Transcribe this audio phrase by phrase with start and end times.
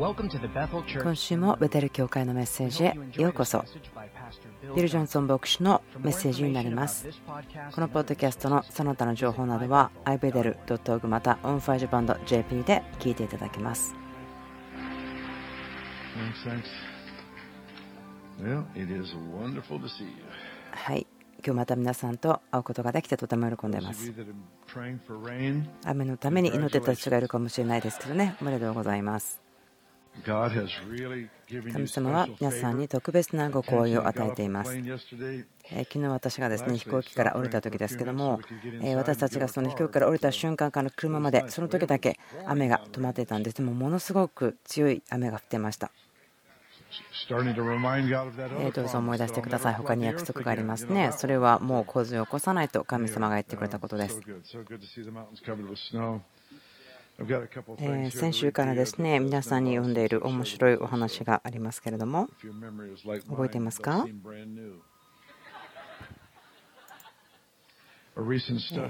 [0.00, 3.62] 今週もベテル教会のメッセージへようこそ。
[4.74, 7.06] ビル・ジョンソン牧師のメッセージになります。
[7.74, 13.94] このポッドキャストのその他の情報などは iBedel.org また OnFireBand.jp で聞いていただけます。
[20.70, 21.06] はい。
[21.44, 24.10] 今日また皆さんと会うことができてとても喜んでいます。
[25.84, 28.36] 雨のために祈ってた人がいるかもしれないですけどね。
[28.40, 29.49] おめでとうございます
[31.72, 34.72] 神様は皆さんに特別なご好意を与えています。
[34.72, 35.04] 昨
[35.92, 38.40] 日私がですね飛行機から降りた時ですけども
[38.96, 43.56] 私たちがその飛行機から降りた瞬間から車までその時だけ雨が止まっていたんです。
[43.56, 45.90] でもものすごく強い雨が降ってました。
[48.74, 49.74] どうぞ思い出してください。
[49.74, 51.12] 他に約束がありますね。
[51.12, 54.20] それはもう洪水を起こさないと神様が言ってくれたことです
[58.10, 62.28] 先週からですね皆さんに読んでいる面白いお話がありますけれども。
[63.28, 64.06] 覚えていますか？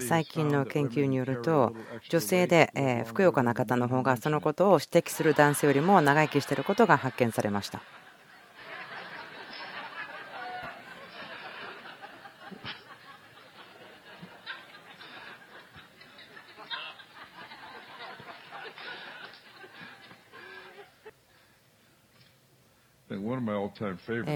[0.01, 1.75] 最近の研究によると
[2.09, 7.83] 女性でふくよかな方の方がそのことを指摘する男性よりも長生きしていることが発見されました。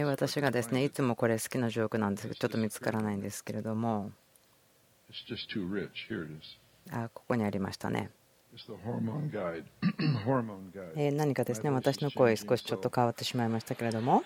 [0.04, 4.12] 私がですねいつもこれ好きなジョークなんですけどちょっと見つからないんですけれども。
[6.90, 8.10] あここにありましたね。
[11.12, 14.22] 何かですね私の声少しちょっと変わってしまいましたけれども。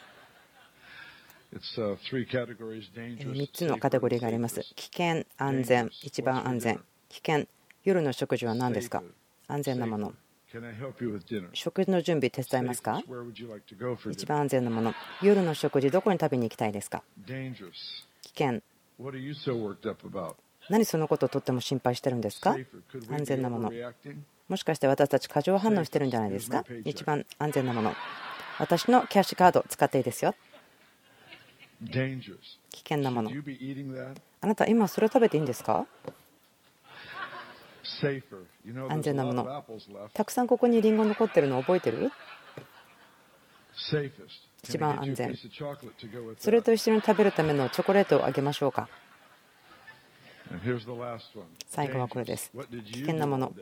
[3.33, 4.61] 3つのカテゴリーがあります。
[4.77, 6.81] 危険安全一番安全。
[7.09, 7.47] 危険
[7.85, 9.03] 夜の食事は何ですか？
[9.47, 10.13] 安全なもの
[11.53, 13.03] 食事の準備手伝いますか？
[14.11, 14.95] 一番安全なもの。
[15.23, 17.03] 夜の食事どこに食べに行きたいですか？
[17.27, 18.63] 危険。
[20.71, 22.57] 何そのことをとっても心配してるんですか？
[23.11, 23.71] 安全なもの。
[24.49, 26.65] もしかして私たち過剰反応してるんじゃないですか？
[26.85, 27.93] 一番安全なもの。
[28.59, 30.35] 私のキャッシュカード使っていいですよ。
[32.71, 33.31] 危険なもの。
[34.41, 35.87] あなた今それを食べていいんですか？
[38.89, 39.65] 安全なもの。
[40.15, 42.11] たくさんここにリンゴ残ってるの覚えてる？
[44.63, 45.35] 一番安全。
[46.39, 48.89] それと一緒に食べるためのチョコレートをあげましょうか。
[51.69, 52.51] 最後はこれです。
[52.93, 53.53] 危険なもの。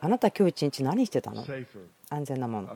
[0.00, 1.44] あなた今日一日何してたの？
[2.10, 2.70] 安全なもの。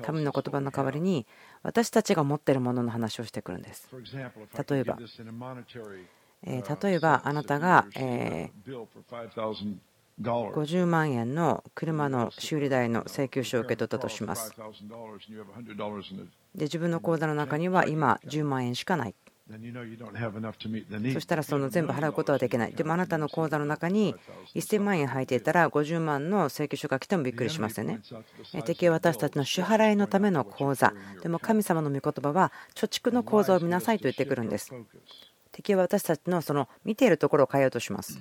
[0.00, 1.26] 神の言葉の代わりに
[1.62, 3.90] 私たちが持っているものの話をしてくるんです。
[3.92, 4.98] 例えば、
[6.42, 7.86] 例えばあなたが
[10.18, 14.50] 50万円の車の修理代の請求書を受け取ったとします。
[16.54, 19.14] で自分の口座の中には今10万円しかない。
[21.12, 22.72] そしたらその全部払うことはできない。
[22.72, 24.14] でもあなたの口座の中に
[24.54, 28.00] 1000万円入っていたら50万の請求書が来てもびっくりしますよね。
[28.64, 30.94] 敵は私たちの支払いのための口座。
[31.22, 34.72] でも神様の御言葉は貯蓄の口座を見なさいと言ってくるんです。
[35.52, 38.18] 敵は私たちのその見ているところを変えようとします。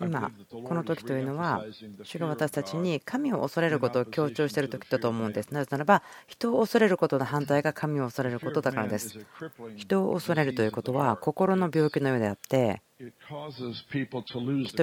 [0.00, 1.64] 今、この時というのは、
[2.02, 5.52] 主が私たちに神を恐れることを強調している時だと思うんです。
[5.52, 9.18] なぜならば、人を恐れることの反対が神を恐れることだからです。
[9.76, 13.12] 人を恐れるということは心の病気のようであって、人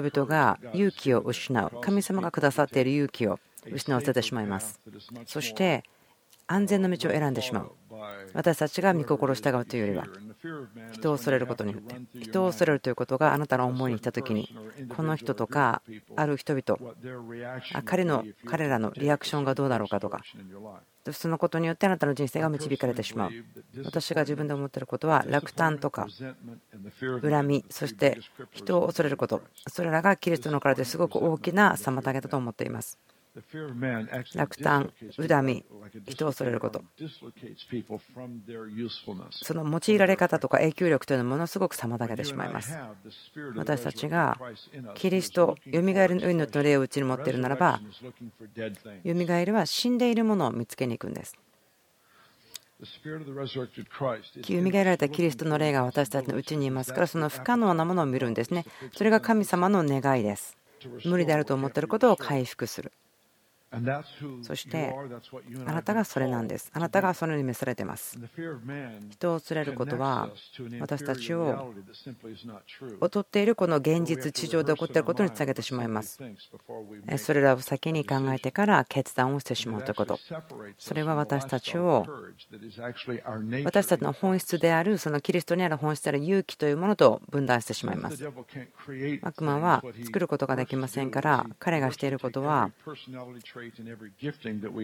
[0.02, 3.40] 々が勇気を失う、神様がくださっている勇気を
[3.72, 4.80] 失わせてしまいます。
[5.26, 5.84] そして、
[6.52, 7.72] 安全な道を選んでしまう。
[8.34, 10.08] 私たちが御心を従うというよりは、
[10.92, 14.50] 人を恐れることによって、人を恐れるということがあなたの思いに来たときに、
[14.96, 15.84] この人とか、
[16.16, 16.94] ある人々、
[17.86, 20.22] 彼の彼らのリアクションがどうだろうかとか、
[21.12, 23.32] そのことによってあなたの人生が導かれてしまう。
[23.86, 26.08] 私が自分で思っていることは、落胆とか、
[27.22, 28.18] 恨み、そして
[28.52, 32.98] 人を恐れること、それらがキリストの体ですごく大きな妨げだと思っています。
[34.36, 35.66] 落胆、恨み、
[36.08, 36.84] 人を恐れること、
[39.32, 42.78] その用いられ方とか影響力というのはものすごく妨げてしまいます。
[43.56, 44.38] 私たちが
[44.96, 47.80] キリスト、よみがえるの命の霊をうちに持っているならば、
[49.04, 51.36] よみがえりは死んでいるものを見つけに行くんです。
[54.48, 58.66] よみがえられたキリストの霊が私たちのうちにいますから、その不可能なものを見るんですね。
[58.96, 60.58] それが神様の願いです。
[61.04, 62.94] 無理であると思っていることを回復する。
[64.42, 64.94] そして
[65.68, 66.72] あなたがそれなんです。
[66.74, 68.18] あなたがそのように召されています。
[69.12, 70.30] 人を連れることは
[70.80, 71.74] 私たちを
[73.02, 76.20] 劣っているこの現実、地上で起こっていることにつなげてしまいます。
[77.18, 80.20] それらを先に考えてから決断をしてしまうということ。
[80.80, 82.08] それは私たちを
[83.64, 88.28] 私たちの本質であるそのキリストにある本質である勇気というものと分断してしまいます。
[89.22, 92.72] 悪魔は作ることができませんから彼がしていることは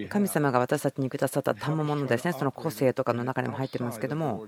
[0.10, 4.48] 神様が私たちにくださった賜物ですね、その個性とかの中にも入っていますけども、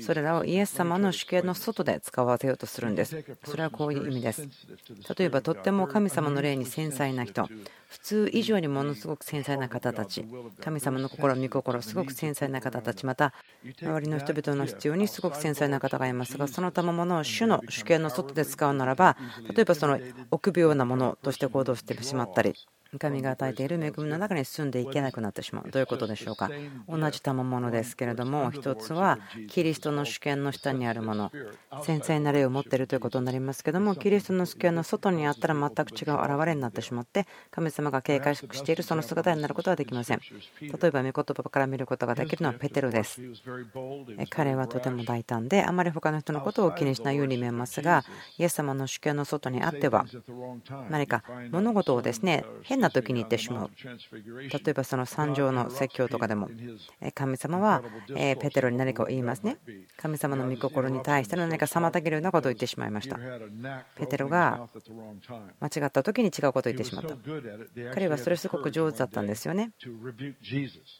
[0.00, 3.24] それらをイエス様の主権の外で使わせようとするんです。
[3.44, 4.48] それはこういう意味です。
[5.16, 7.48] 例えば、とっても神様の霊に繊細な人、
[7.88, 10.26] 普通以上にものすごく繊細な方たち、
[10.60, 13.32] 神様の心、御心、すごく繊細な方たち、また
[13.80, 19.16] 周りの人々の必要にすごく繊細な方がいますが、その賜物を主の主権の外で使うならば、
[19.54, 19.98] 例えばその
[20.30, 22.54] 臆病なものとして行動してしまったり、
[22.98, 25.70] 神が与えている恵みの中に住んでいけなくなってしまう。
[25.70, 26.50] どういうことでしょうか。
[26.88, 29.18] 同じ賜物ですけれども、一つは
[29.48, 31.32] キリストの主権の下にあるもの、
[31.82, 40.20] 繊細な例を持っているということになりますけども、キリストの主権の外にあったら全く違う現れになってしまって、神様が警戒しているその姿になることはできません。
[40.60, 43.20] 例えば、御言葉から見ることができるのはペテロです。
[44.30, 48.04] 彼はとても大胆で、あまり他の人のことを気にしないように見えますが、
[48.38, 50.06] イエス様の主権の外にあっては、
[50.90, 53.70] 何か物事をですね変な時に言ってしまう。
[53.76, 56.48] 例えばその三条の説教とかでも、
[57.14, 59.58] 神様はペテロに何かを言いますね。
[59.96, 63.18] 神様の御心に対しての何か妨げるようなことを言ってしまいました。
[63.96, 64.68] ペテロが
[65.60, 67.16] 間違った時に違うことを言ってしまった。
[67.94, 69.72] 彼はそれすごく上手だったんですよね。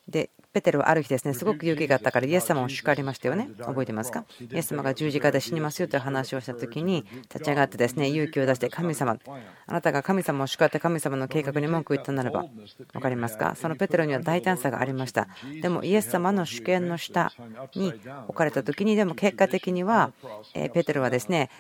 [0.09, 3.51] で、ペテロはある日ですね、すごく勇気があったからイエス様を叱りましたよね。
[3.59, 4.25] 覚えてますか？
[4.41, 9.19] イエス様が十字架で死にますよという話をした時に立ち上がってですね、勇気を出して神様、
[9.67, 12.47] あなたが神様を叱って神様の計画に文句言ったならば、
[12.93, 13.55] 分かりますか？
[13.57, 15.29] そのペテロには大胆さがありました。
[15.63, 17.33] でも、イエス様の主権の下
[17.75, 17.93] に
[18.29, 20.13] 置かれた時に、でも結果的には、
[20.53, 21.51] ペテロはですね、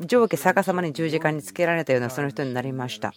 [0.00, 3.12] 上下逆さまに十字架につけられたようなその人になりました。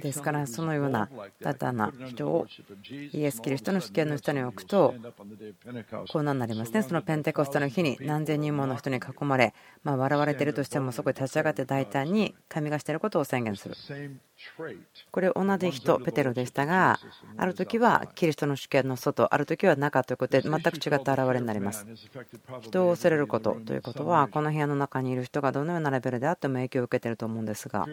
[0.00, 1.08] ですからそのような
[1.40, 2.46] 大胆な人を
[3.12, 4.94] イエス・キリストの主権の下に置くと
[6.08, 6.82] こうなりますね。
[6.82, 13.74] そのペンテコステの日に何千人もの人に囲まれま笑われているとしてもそこに立ち上がって大胆に神がしていることを宣言する。
[15.10, 17.00] これ同じ人ペテロでしたが
[17.36, 21.86] ある時はキリストの主権の外ある時は中ということで全く違った現れになります。
[22.60, 27.86] 人を恐れることということはこの部屋の中にいる人がどのようなレベルであっても影響を受けていると思うんですが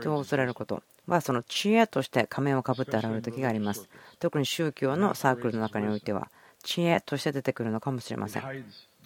[0.00, 6.30] 人を恐れることはその知恵として仮面をかぶって現れる時があります特に宗教のサークルの中においては
[6.62, 8.42] 知恵として出てくるのかもしれません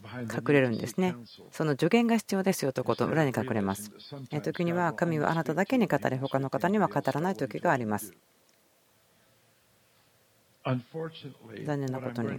[0.05, 1.15] 隠れるんですね。
[1.51, 3.91] その助言が必要ですよということを裏に隠れます。
[4.43, 8.15] 時には神はあなただけに語り、他の方には語らない時があります。
[10.65, 12.39] 残念なことに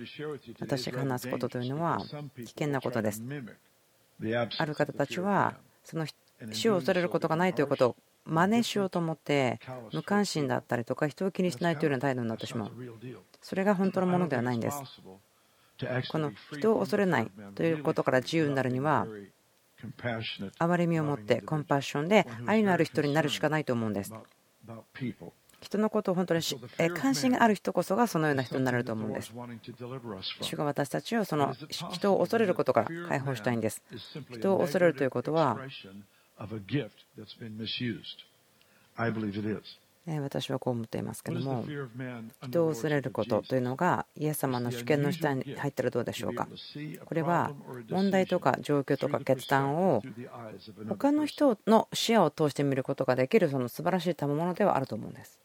[0.59, 1.99] 私が話すことというのは
[2.37, 3.21] 危険なことです。
[4.57, 6.05] ある方たちはその
[6.51, 7.95] 死を恐れることがないということを
[8.25, 9.59] 真似しようと思って
[9.91, 12.71] 無関心だったりとか人を気にしないというような態度になってしまう。
[13.41, 14.81] それが本当のものではないんです。
[16.09, 19.07] この人を恐れないということから自由になるには
[20.59, 24.13] 憐れみを持ってコンパッションで愛のある人になるしかないと思うんです。
[25.61, 26.41] 人のことを本当に
[26.95, 29.33] 関心がある人こそがそのような人になれると思うんです。
[30.41, 33.81] 主が私たちをその人を恐れることから解放したいんです。
[34.29, 35.57] 人を恐れるということは
[40.05, 41.65] 私はこう思っていますけども
[42.43, 46.47] 人を恐れることというのがイエス様の主権の下に入ったらどうでしょうか？
[47.05, 47.51] これは
[47.89, 50.03] 問題とか状況とか決断を
[50.89, 55.39] 他の人の視野を通して見ることができるその素晴らしい賜物ではあると思うんです。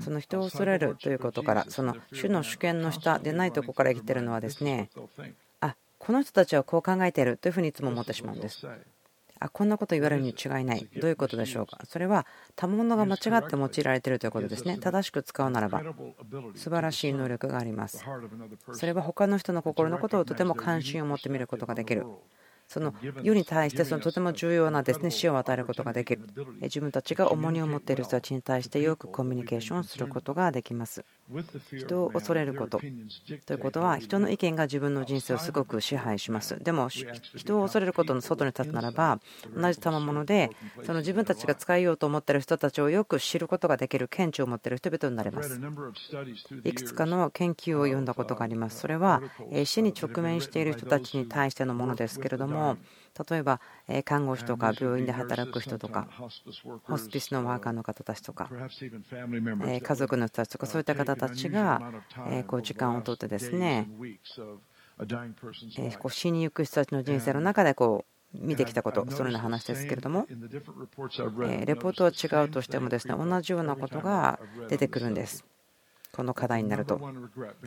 [0.00, 5.00] その人を恐れるということからその主の主権の下でないところから生きているのはですねあ
[6.06, 8.64] この人たちはこう考えているというふうにいつも思ってしまうんです。
[9.38, 10.88] あこんなこと言われるに違いない。
[11.00, 11.80] どういうことでしょうか？
[11.84, 14.78] それは賜物が間違って用いられているということですね。
[14.78, 15.82] 正しく使うならば
[16.54, 18.04] 素晴らしい能力があります。
[18.72, 22.06] それは他の人の心のことをとても関心を持って見ることができる
[22.68, 26.22] その世に対してそのとても重要なですね死を与えることができる。
[26.62, 31.04] 自分たちが重荷を持っている人たちに対してよくコミュニケーションすることができます。
[31.72, 32.80] 人を恐れること。
[33.46, 36.58] ということは人の意見が自分の人生をすごく支配します。
[36.62, 39.20] でも人を恐れることの外に立つならば
[39.54, 40.50] 同じ賜物で
[40.84, 45.60] その自分たちが使いようと思っている人たちをよく知ることができる見地を持っている人々になれます。
[46.64, 48.80] いくつかの研究を読んだことがあります。
[48.80, 49.22] それは
[49.64, 52.76] 死に直面している人たちに対してのものですけれどもも
[53.30, 53.60] 例えば
[54.04, 56.08] 看護師とか病院で働く人とか
[56.84, 61.80] ホスピスのワーカーの方たちとか家族の人たちとかそういった方たちが
[62.46, 63.88] こう時間をとってですね
[66.08, 70.36] 死にゆく人たちの人生の中でこう見てきたこと、そのような話ですけれども、レ
[71.76, 75.44] ポートは違うとしてもですね同じようなことが出てくるんです。
[76.12, 77.00] この課題になると。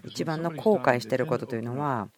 [0.05, 2.09] 一番の後悔していることというのは、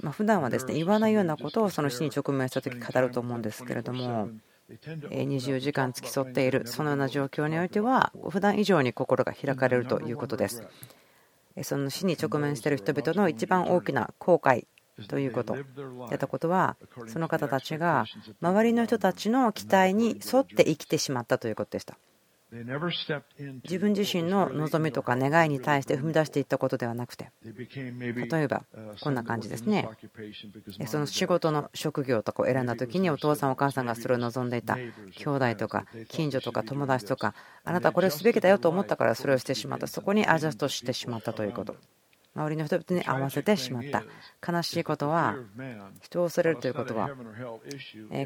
[0.00, 4.30] まあ、普段はですね言わないようなことをその死に直面した時語ると思うんですけれども
[4.68, 10.66] 24時間付き添っているそのような状況においては普段以上に心が開かれるということです。
[11.62, 14.66] その死に直面している人々の一番大きな後悔
[15.08, 15.62] ということや
[16.14, 16.76] ったことは
[17.06, 18.06] その方たちが
[18.40, 21.96] 周りの人たちの期待に沿って生きてしまったということでした
[23.64, 28.62] 自分自身の望みとか願いに対して踏み出していったことではなくて例えば
[29.00, 29.88] こんな感じですね。
[30.86, 34.76] その仕事の職業とかを選んだ時にお父さんお母さんがそれを望んでいた。
[34.76, 34.92] 兄
[35.26, 37.34] 弟とか近所とか友達とか
[37.64, 39.86] あなたこれをすべきだよと思ったからそれをしてしまった。
[39.88, 41.74] そこにアジャストしてしまったということ
[42.36, 44.02] 周りの人々に合わせてしまった。
[44.52, 45.36] 悲しいことは
[46.02, 47.10] 人を恐れるということは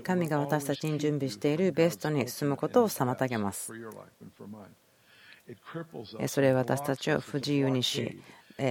[0.02, 3.72] 神が私たちに準備しているベストに進むことを妨げます。
[6.26, 8.20] それは私たちを不自由にし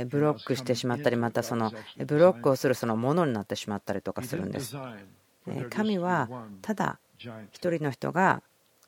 [0.10, 1.72] ブロックしてしまったりまたその
[2.06, 4.76] ブロックをするそのものになってしまったりとかするんです。
[5.70, 6.30] 神は
[6.62, 7.00] ただ
[7.52, 8.44] 一人の人が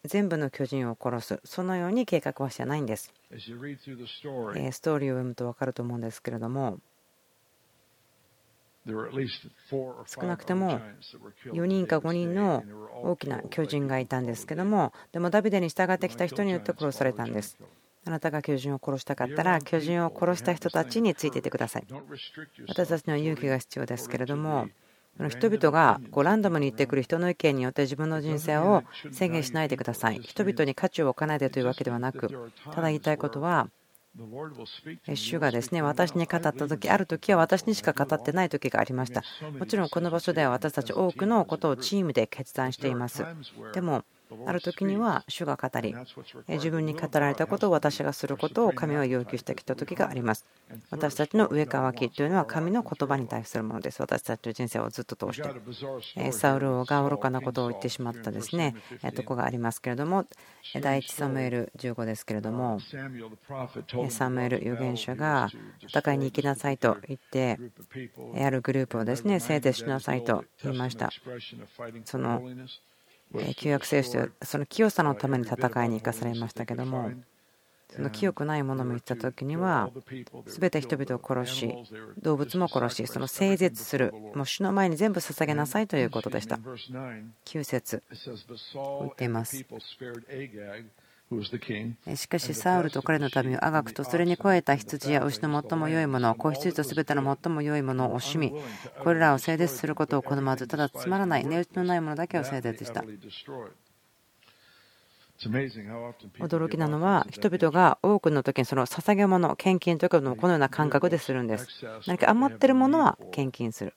[0.05, 1.39] 全部の巨人を殺す。
[1.43, 3.13] そのように計画はしてないんです。
[3.31, 6.79] ストーリーを読むと分かると思うんですけれども。
[10.07, 10.79] 少なくとも
[11.45, 12.63] 4人か5人の
[13.03, 14.93] 大きな巨人がいたんですけども。
[15.11, 17.57] でもダビデに従ってきた人によって殺されたんです。
[18.05, 21.87] あなたが巨人を殺したかったら巨人を殺した人たちについていてください。
[22.67, 24.69] 私たちには勇気が必要ですけれども
[25.27, 30.19] 人々がこうランダムに行ってくる人の意見によって自分の人生を制限しないでください。
[30.19, 33.69] 人々に価値を置かないでというわけではなく、ただ言いたいことは、
[35.13, 39.23] 主がですね私に語った時ある時は私にしか語ってない時がありました
[39.57, 43.23] もちろんこの場所では私たち多くのことをチームで決断しています
[43.73, 44.03] でも
[44.45, 45.95] ある時には主が語り
[46.47, 50.45] 自分に語られたことを私がすることを神は要求してきた時があります。
[50.91, 54.01] 私たちの上かわきというのは神の言葉に対するものです。
[54.01, 56.31] 私たちの人生をずっと通して。
[56.31, 58.75] サウル王が愚かなことを言ってしまったですね。
[59.15, 60.25] とこがありますけれども
[60.81, 62.79] 第1サムエル15ですけれども
[64.09, 65.49] サムエル預言者が
[65.87, 67.59] 戦いに行きなさいと言って
[68.43, 71.09] あるグループをですね聖徹しなさいと言いました。
[72.05, 72.41] その
[73.55, 77.11] 旧約聖書ではその清さのために戦いに行かされましたけども
[77.93, 79.89] その清くないものも言った時には
[80.45, 81.75] 全て人々を殺し
[82.21, 86.57] 動物も殺しその整絶するもう主の前に全部捧げなさいということでした。
[87.45, 88.03] 9節
[88.73, 89.65] 言っています。
[92.15, 98.51] しかし、サウルと彼の民をあがくと、それに超えた羊や牛の最も良いもの、子羊とすべての最も良いものを惜しみ、
[99.03, 103.03] これらを整絶することを好まず、ただつまらない、値打ちのないものだけを整絶した。
[106.39, 111.67] 驚きなのは、人々が多くの時にその捧げ物、献金ということもこのような感覚でするんです。
[112.07, 113.93] 何か余ってるものは献金する。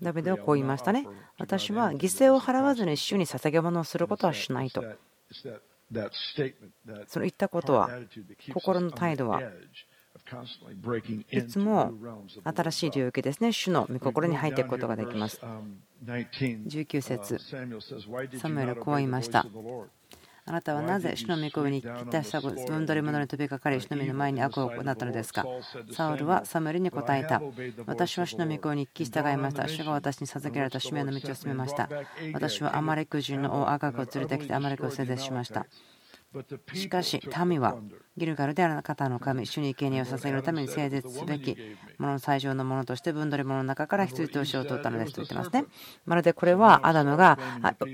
[0.00, 1.06] ダビデはこう言いましたね。
[1.38, 4.82] 私は犠牲を払わずに主に捧げ物をすることはしないと。
[5.32, 7.90] その言ったことは、
[8.52, 9.42] 心の態度は
[11.30, 11.92] いつも
[12.44, 15.40] 新しい領域ですね、主の御心に入っていくことができます。
[16.04, 17.38] 19節
[18.38, 19.46] サムエルはこう言いました。
[20.44, 22.56] あなたはなぜ主の御声に北した分
[22.86, 25.44] 取り物に飛びかかり主の身の前に悪を行ったのですか？
[25.92, 27.40] サウルはサムエルに答えた。
[27.86, 29.68] 私は主の御声に聞き従いました。
[29.68, 31.88] 主が私に授けられた使命の道を進めました。
[32.32, 35.66] 私はアマレク人の王アガクを連れてきてアマレクを制絶しました。
[36.74, 37.76] しかし民は
[38.16, 41.56] ギルガルである方の神主に生贄を捧げるために整絶すべき
[41.98, 45.64] ものの最上のものとして分取り物の中から羊と牛を取ったのですと言ってますね。
[46.06, 47.38] まるでこれはアダムが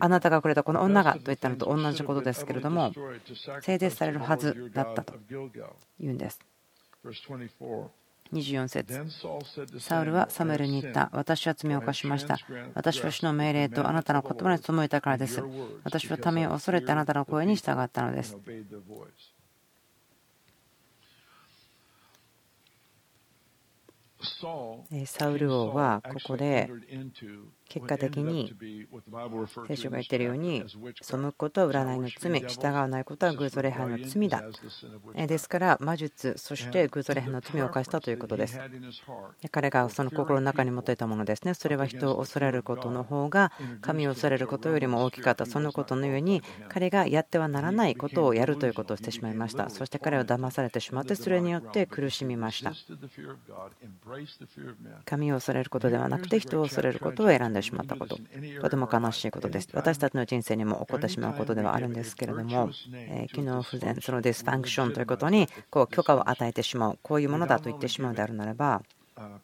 [0.00, 2.92] あなたがくれたこの女がと言ったのと同じことですけれども
[3.60, 5.14] 整絶されるはずだったと
[5.98, 6.40] 言うんです
[8.32, 9.04] 24節
[9.78, 11.10] サウルはサムエルに言った。
[11.12, 12.36] 私は罪を犯しました。
[12.74, 15.42] 私は主の命令とあなたの言葉に背いたからです。
[15.84, 18.36] 私は民を恐れてあなたの声に従ったのです。
[25.06, 26.70] サウル王はここで
[27.68, 28.54] 結果的に
[29.66, 30.64] 聖書が言っているように
[31.02, 34.42] 背くことは占いの罪従わないことは偶像礼拝の罪だ
[35.26, 38.58] ですから魔術そして偶像礼拝の罪を犯したということです
[39.50, 52.72] 彼がその心の中に持っていたものですねそれは人を恐れることの方が神を恐れることよりも大きかったそのことのように彼がやってはならないことをやるということをしてしまいましたそして彼は騙されてしまってそれによって苦しみました
[55.04, 58.18] 神を恐れることではなくて人を恐れることを選んでしまったこと、
[58.60, 59.68] とても悲しいことです。
[59.72, 62.70] 私たちの人生にも起こってしまうことではあるんですけれども、
[63.32, 68.82] 機能不全、その dysfunction ということにこう許可を与えてしまう、こういうものだと言ってしまうのであるならば、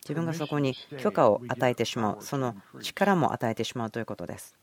[0.04, 4.56] 自分がそこに許可を与えてしまう、その力も与えてしまうということです。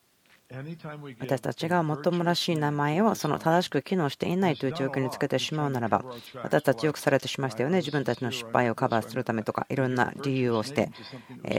[1.20, 6.04] 私たちがもっともらしい名前をその正しく機能していないという状況につけてしまうならば
[6.44, 7.78] 私たちよくされてしましたよね。
[7.78, 10.92] 自分たちの失敗をカバーするためとかいろんな理由をして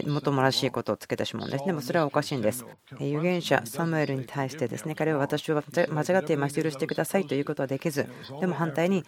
[0.07, 2.67] もっともらしいことをつけてしまうんですでもそれはおかしいんです。
[3.01, 6.63] 預言者サムエルに対してですね彼は私は間違っています。
[6.63, 8.09] 許してくださいということはできず
[8.41, 9.05] でも反対に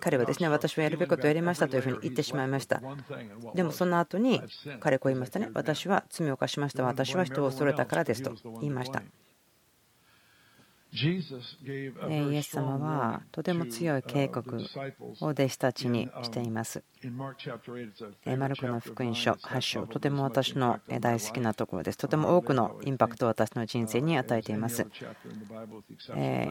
[0.00, 2.80] 彼はですね私はやるべきことをやりましたというふうに言ってしまいました。
[3.54, 4.40] でもその後に
[4.80, 5.50] 彼こう言いましたね。
[5.54, 6.82] 私は罪を犯しました。
[6.84, 9.02] 私は人を恐れたからですと言いました。
[10.92, 14.56] イエス様はとても強い警告
[15.20, 16.82] を弟子たちにしています。
[17.10, 21.98] マルコの福音書8章、とても私の大好きなところです。
[21.98, 24.86] とても多くのインパクトを私の人生に与えています。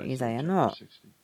[0.05, 0.73] イザヤの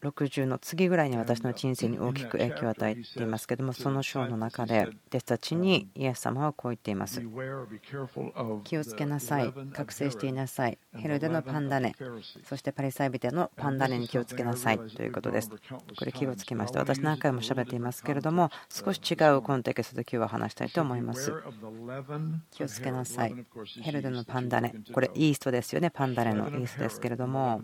[0.01, 7.21] 60の次ぐらいに私の人生に大きく影響を与えていますけども、その章の中で弟子たちにイエス様はこう言っています。
[8.63, 11.95] 気をつけなさい、覚醒していなさい、ヘルデのパンダネ、
[12.43, 15.49] そしてパリサイ人のパンダネに気をつけなさいということです。
[15.49, 15.57] こ
[16.05, 16.79] れ気をつけました。
[16.79, 21.33] 私何回も喋っていますけれども、少し違うコンテキストで今日は話したいと思います。
[22.51, 23.35] 気をつけなさい。
[23.81, 24.73] ヘルデのパンダネ。
[24.93, 25.89] これイーストですよね。
[25.89, 27.61] パンダネのイーストですけれども、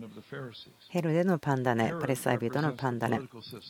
[0.88, 3.20] ヘルデのパンダネ、パレサイ人のパンダネ。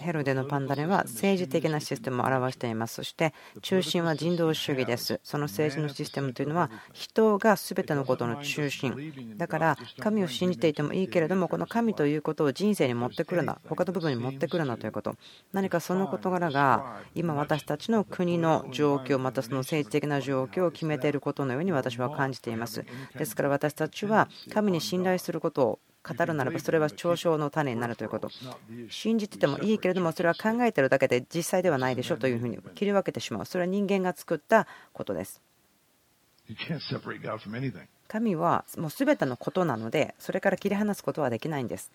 [0.01, 2.95] ヘルデのパンダネは政治的なシステムを表しています。
[2.95, 5.21] そして中心は人道主義です。
[5.23, 9.37] その政治のシステムというのは人が全てのことの中心。
[9.37, 15.15] だから神を信じていてもいいけれども、この神ということを人生に持ってくるな、他の部分に持ってくるなということ、
[15.53, 22.85] 何かその事柄が今、私たちの国の状況、またその政治的な状況を決めていることのように私は感じています。
[23.17, 28.29] ですから私たちは神に信頼することを語るならばそれは嘲笑の種になるということ。
[28.91, 33.47] 信じててもいいけれどもそれは考えてるだけで実際ではないでしょというふうに切り分けてしまう。
[33.47, 35.41] それは人間が作ったことです。
[38.09, 41.93] 神はもう全てのことなのでそれから切り離すことはできないんです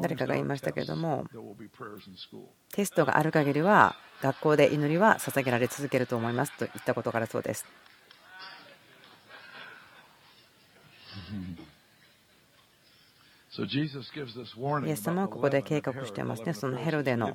[0.00, 1.24] 誰かが言いましたけれども
[2.72, 7.64] テストがある限りは学校で祈りは捧げられ続けると思いますと言ったことからそうです。
[14.86, 17.34] イエス様はここで計画していますね、そのヘロデの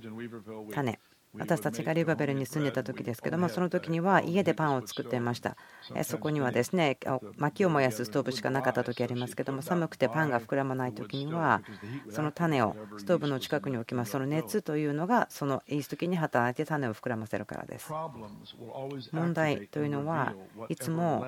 [0.74, 1.00] 種。
[1.38, 5.58] 私たちがリバベルに住んでた時ですけどもその時には家でパンを作っていました。
[6.04, 6.98] そこにはですね
[7.38, 11.62] 薪を燃やすストーブしかなかった時ありますけども寒くてパンが膨らまない時には
[12.10, 14.12] その種をストーブの近くに置きます。
[14.12, 17.92] その熱というのがそのイースト菌に働いて種を膨らませるからです。
[19.12, 20.36] 問題というのは
[20.70, 21.26] いつも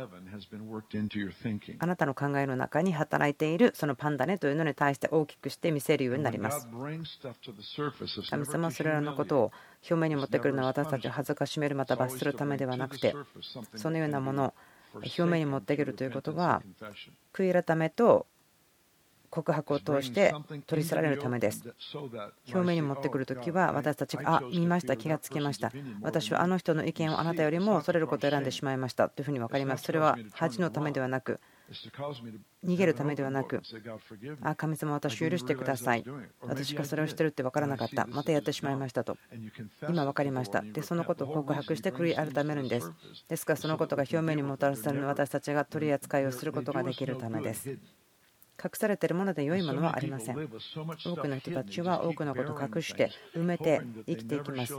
[1.79, 6.67] あなたの考えの中に働いているそのパンダネというのに対して大きくして見せるようになります。
[8.29, 9.51] 神様はそれらのことを
[9.89, 13.15] 表表面に持ってくるのは私たちを恥ずかしめるまた罰するためではなくて
[13.75, 14.53] そのようなものを
[14.97, 16.61] 表面に持ってくるということは
[17.33, 18.27] 悔い改めと
[19.29, 20.33] 告白を通して
[20.65, 21.61] 取り去られるためです。
[22.47, 25.73] 表面に持ってくるときは私たちが、あ、見ました、気がつきました。
[26.01, 29.83] 私はあの人の意見をあなたよりも恐れることを選んでしまいましたというふうに分かります。
[29.83, 31.41] それは恥のためではなく、
[32.63, 33.61] 逃げるためではなく、
[34.41, 36.03] あ、神様、私を許してください。
[36.41, 38.05] 私がそれをしてるって分からなかった。
[38.07, 39.17] またやってしまいましたと。
[39.89, 40.61] 今分かりました。
[40.61, 42.91] で、そのことを告白して悔い改めるんです。
[43.27, 47.77] ですから、そのことが表面にもたらされる私たちが取り扱いをすることができるためです。
[48.65, 50.35] 隠されているもので良いものはありません。
[50.35, 54.73] 多くの人たちは多くのことを隠して埋めて生きていきます。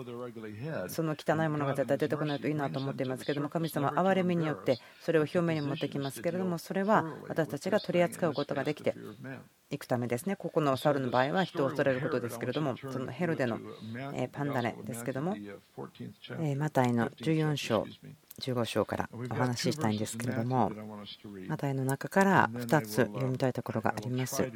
[0.88, 8.96] その汚いものが絶対出てこないといいなと思っていますけれども、神様は憐れみによってそれを表面に持ってきますけれども、それは私たちが取り扱うことができて
[9.70, 10.34] いくためですね。
[10.34, 13.60] ここのサウルの場合は人を恐れることですけれども、そのヘロデの
[14.32, 15.36] パンダネですけども、
[16.56, 17.86] マタイの14章
[18.40, 20.70] 15章からお話ししたいんですけれども、
[21.48, 24.50] マタイの中から2つ読みたいところがあります。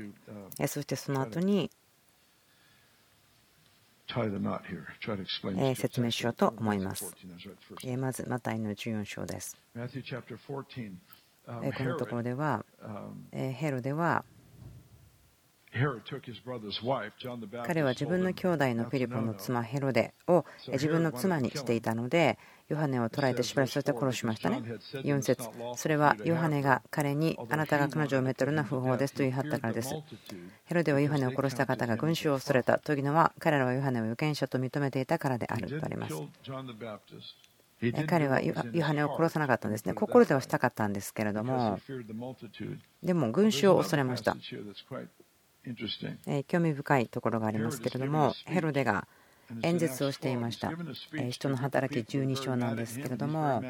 [0.66, 1.70] そしてその後に
[5.74, 7.14] 説明しようと思います。
[7.98, 9.56] まず、マタイの14章です。
[9.74, 9.80] こ
[11.84, 12.64] のところでは、
[13.32, 14.24] ヘロでは、
[17.64, 24.62] 彼は自分の兄弟のフィリポの妻ヘロデを自分の妻にしていたのでヨハネを捕らえて縛りそして殺しましたね。
[24.92, 25.48] 4節。
[25.74, 29.92] それはヨハネが彼にあなたが彼女をめとるのは不法ですと言い張ったからです。
[30.66, 36.14] ヘロデはヨハネを殺した方が群衆を恐れたというのは彼らはヨハネを預言者と認めていたからであるとあります。
[38.06, 39.94] 彼はヨハネを殺さなかったんですね。
[39.94, 41.80] 心ではしたかったんですけれども。
[43.02, 44.36] でも群衆を恐れました。
[46.46, 49.08] 興味深いところがありますけれどもヘロデが
[49.62, 50.72] 演説をしていました。
[51.30, 53.62] 人の働き12章なんですけれども。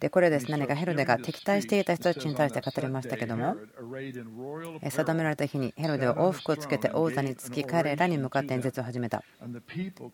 [0.00, 3.54] でこれです何かヘロデが敵対していた人たちに対して語りましたけども
[4.88, 9.22] 定められた日にヘロデは往復をつけて王座につき彼らに向かって演説を始めた。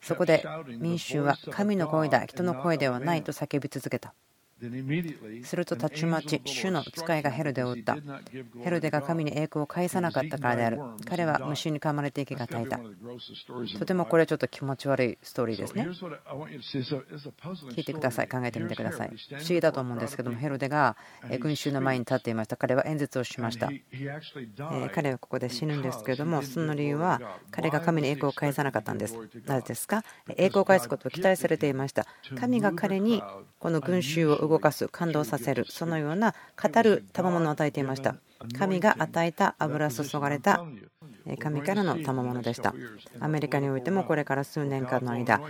[0.02, 0.44] そこで
[0.80, 4.12] 民衆は神の声だ人の声ではないと叫び続けた
[5.42, 7.97] するとたちまち主の使いがヘロデを撃った。
[8.64, 10.81] ヘロデが神に栄光を返さなかったからである。
[11.05, 12.81] 彼は虫に噛まれて息が絶えた。
[13.79, 15.87] とてもこれはちょっと気持ち悪いストーリーですね。
[17.75, 18.29] 聞いてください。
[18.29, 19.09] 考えてみてください。
[19.09, 20.97] 不思議だと思うんですけども、ヘロデが
[21.38, 22.57] 群衆の前に立っていました。
[22.57, 23.71] 彼は演説をしました。
[24.95, 29.19] 彼はここで死ぬんですけれども、その理由は彼が神に栄光を返さなかったんです。
[29.45, 30.03] なぜですか
[30.37, 32.07] 栄光を返すことを期待されていました。
[32.38, 33.23] 神が彼に
[33.66, 38.14] この群衆を動かす感動させるそのような語る賜物を与えていました。
[38.57, 40.64] 神が与えた油注がれた
[41.38, 42.75] 神からの賜物でした。
[43.21, 45.40] アメリカにおいてもこれから数年間の間、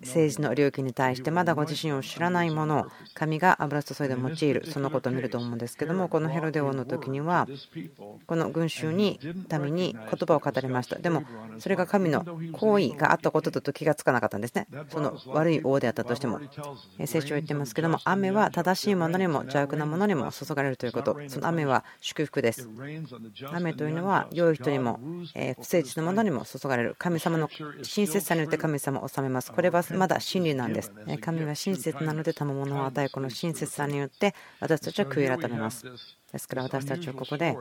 [0.00, 7.46] 政治の領域に対してまだご自身を知らないものを神が油注いで用いる、そのことを見ると思うんですけども、このヘロデ王の時には、
[8.26, 9.20] この群衆に、
[9.50, 10.98] 民に言葉を語りました。
[10.98, 11.24] でも、
[11.58, 14.66] それが神の行為があったことだと気がつかなかったんですね。
[14.88, 16.40] その悪い王であったとしても。
[17.06, 22.68] 聖書は言ってますけども、雨は正しいものにも邪悪なものにも注がれるということ、その雨は祝福です。
[23.52, 25.00] 雨というのは良い人にも
[25.34, 26.96] え不誠実なものにも注がれる。
[26.98, 27.48] 神様の
[27.82, 29.52] 親切さによって神様を治めます。
[29.52, 30.92] これはまだ真理なんです。
[31.20, 35.84] 神は親切なので賜物を与えこの親切さによって私たちは悔い改めます。
[36.32, 37.56] ですから私たちはここで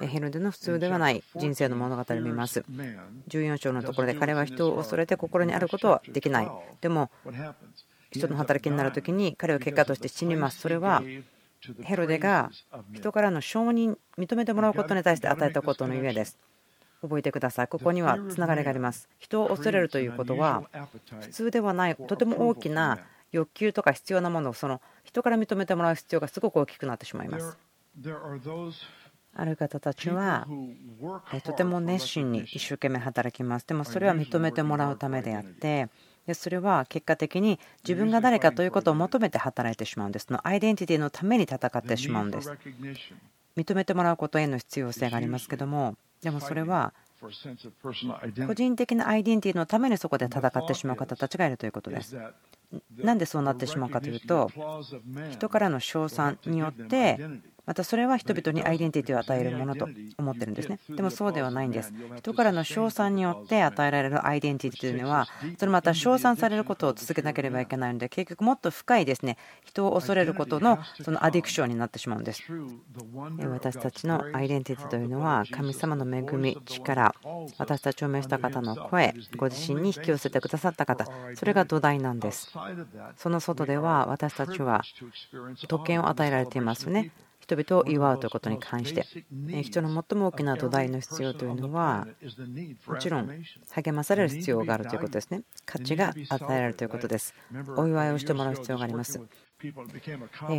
[0.00, 2.64] ヘロデの普通ではない人生の物語を見ます。
[3.28, 6.50] 14章のところで彼は人を恐れて心にあることはできない。
[6.80, 7.10] でも
[8.10, 10.60] 人の働きになる時に彼は結果として死にます。
[10.60, 11.02] それは
[11.82, 12.50] ヘロデが
[12.92, 16.38] 人からの承認認めてもらうことに対して与えたことのゆえです
[17.02, 17.68] 覚えてください。
[17.68, 19.08] ここにはつながりがあります。
[19.18, 20.64] 人を恐れるということは、
[21.20, 22.98] 普通ではない、とても大きな
[23.32, 27.56] 欲求とか必要なものをその人から認めてもらう必要がすごく大きくなってしまいます。
[29.32, 30.46] ある方たちは
[31.44, 33.66] とても熱心に一生懸命働きます。
[33.66, 35.88] でもそれは認めてもらうためであって、
[36.34, 40.32] それは結果的に自分が誰かということを求めて働いてしまうんです。
[40.32, 42.52] のアイデンティティのために戦ってしまうんです。
[43.56, 52.16] 認めてもらうことへの必要性がありますけども、でもそれは個人的なアイデンティティのためにそこで戦ってしまう方たちがいるということです。
[52.96, 54.50] なんでそうなってしまうかというと
[55.30, 57.18] 人からの称賛によって
[57.70, 60.80] またそれは人々にアイデンティティを与えるものと思ってるんですね。
[60.88, 61.92] でもそうではないんです。
[62.16, 72.42] 人からの称賛によって与えられるアイデンティティというのは、それまた称賛されることを続けなければいけないので、結局もっと深いですね、人を恐れることのそのアディクションになってしまうんです。
[73.40, 77.14] 私たちのアイデンティティというのは、神様の恵み、力、
[77.56, 81.06] 私たちを召した方の声、ご自身に引き寄せてくださった方、
[81.36, 82.52] それが土台なんです。
[83.16, 84.82] その外では私たちは
[85.68, 87.12] 特権を与えられていますね。
[87.50, 89.04] 人々を祝うということに関して
[89.62, 92.06] 人の最も大きな土台の必要というのは
[92.86, 93.28] もちろん
[93.70, 95.42] 励まされる必要があるということですね。
[95.66, 97.34] 価値が与えられるということです。
[97.76, 99.20] お祝いをしてもらう必要があります。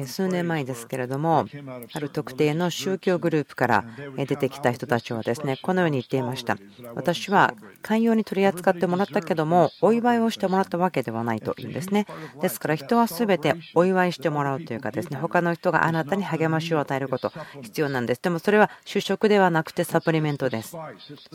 [0.05, 1.45] 数年前ですけれども、
[1.93, 3.85] ある特定の宗教グループから
[4.15, 6.57] 出てきた人たちはですねこのように言っていました。
[6.93, 12.05] 私は寛容に取り扱ってもらったけども、お祝いをしてもらったわけではないというんですね。
[12.41, 18.21] ですから人は全てお祝いしてもらうというかですね、他の人があなたに励ましを与えること必要なんです。
[18.21, 20.77] でもそれは主食ではなくてサプリメントです。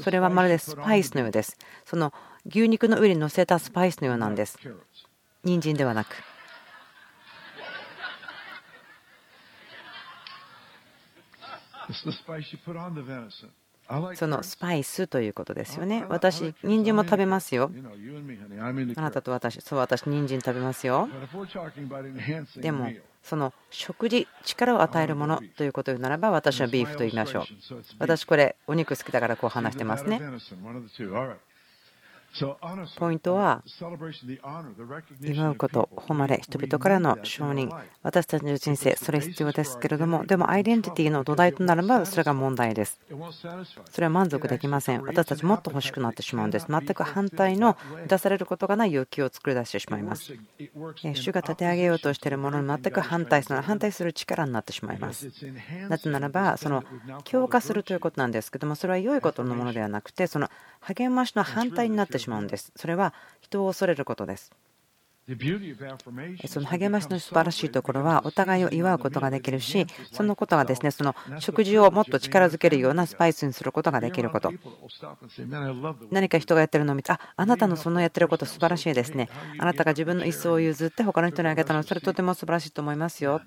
[0.02, 1.56] それはまるでスパイスのようです。
[1.84, 2.12] その
[2.46, 4.58] 牛肉の上に乗せたスパイスのようなんです。
[5.42, 6.35] 人参ではなく。
[14.14, 16.04] そのスパイスということですよね。
[16.08, 17.70] 私、人参も食べますよ。
[18.96, 21.08] あなたと私、そう、私、人参食べますよ。
[22.56, 22.90] でも、
[23.22, 27.44] その食事、力を与えるものということならば、私はビーフと言いましょう。
[28.00, 30.20] 私、これ、お肉好きだからこう話してますね。
[32.98, 33.62] ポイントは
[35.20, 37.70] 祝うこと、誉れ、人々からの承認、
[38.02, 43.00] 私たちの人生、それ必要ですけれども、でもアイデンティティの土台となれば、それが問題です。
[43.90, 45.02] それは満足できません。
[45.02, 46.66] 私たちもっと欲しくなってしまうんです。
[46.68, 47.76] 全く反対の
[48.08, 50.34] 出されることがない欲求を作り出してしまいます。
[51.14, 55.30] 主が立て上げようとしているものに全く反対する、反対する力になってしまいます。
[55.88, 56.84] なぜならば、その
[57.24, 62.72] 強化するということなんですけども、それは良いことのものではなくて、その励ましの反対になってしまうんです。
[62.76, 64.52] それは人を恐れることです。
[66.46, 74.52] その励ましの素晴らしいところはお互いを祝うことができるしそのことがですねその食事をもっと力づけるようなスパイスにすることができること。
[76.12, 79.28] 何か人がやってるのを見てああなたのそのやってること素晴らしいですね。
[79.58, 83.42] あなたが自分の椅子を譲って他の人にあげたのそれとても素晴らしいと思いますよ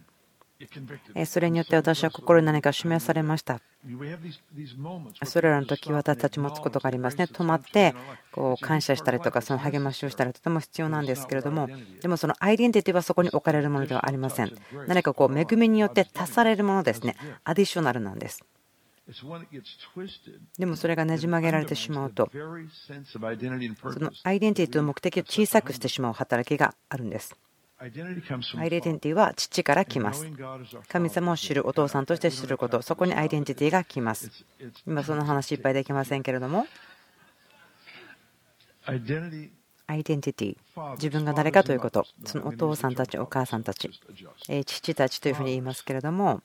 [1.26, 3.62] それによって私は心に何か示されました。
[5.24, 7.26] それらの時私たち持つことがありますね。
[7.26, 7.96] 止まって
[8.34, 11.70] こう感謝したりとかその励ましをしたりとても必要なんですけれども
[12.02, 14.52] でもそのアイデンティティはそこに置かれるものではありません。
[14.88, 17.16] 何かこう恵みによって足されるものですね。
[17.46, 18.44] アディショナルなんです。
[20.58, 22.38] でもそれがねじ曲げられてしまうとそ
[24.00, 27.36] のアイデンティティと目的を小さくしてしまう働きがあるんです。
[27.82, 30.30] アイデンティティは父から来ます。
[30.90, 34.30] 神様を知る、お父さんとして知ること、そこにアイデンティティが来ます。
[34.86, 36.68] 今その話いっぱいできませんけれども、
[38.86, 40.58] アイデンティティ、
[40.96, 43.90] 自分が誰かということ、そのお父さんたち、お母さんたち、
[44.66, 46.42] 父たちというふうに言いますけれども、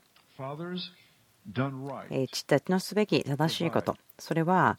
[2.31, 4.79] 父たちのすべき正しいこと、それは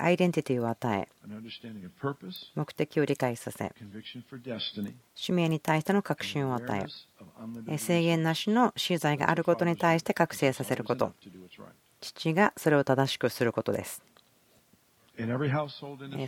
[0.00, 1.08] アイデンティティを与え、
[2.56, 3.72] 目的を理解させ、
[5.14, 6.88] 使命に対しての確信を与
[7.68, 11.12] え、制限なしの資材があることに対して覚醒させること、
[12.00, 14.02] 父がそれを正しくすることです。